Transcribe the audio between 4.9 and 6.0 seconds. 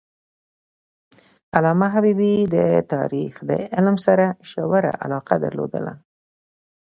علاقه درلودله.